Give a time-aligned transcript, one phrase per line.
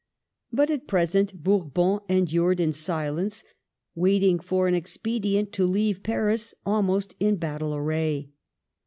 [0.51, 3.43] But at present Bourbon endured in silence,
[3.93, 8.31] waiting for an expedient to leave Paris almost in battle array.